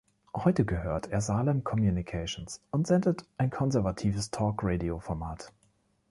Heute 0.35 0.65
gehört 0.65 1.11
er 1.11 1.21
Salem 1.21 1.63
Communications 1.63 2.59
und 2.71 2.87
sendet 2.87 3.23
ein 3.37 3.51
konservatives 3.51 4.31
Talk-Radio-Format. 4.31 5.53